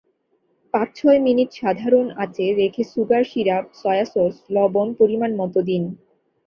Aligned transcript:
পাঁচ-ছয় 0.73 1.19
minute 1.19 1.49
সাধারণ 1.53 2.07
আঁচে 2.23 2.45
রেখে 2.53 2.83
সুগার 2.91 3.23
সিরাপ, 3.31 3.65
সয়াসস, 3.73 4.33
লবণ 4.49 4.87
পরিমাণমতো 4.99 5.59
দিন। 5.69 5.83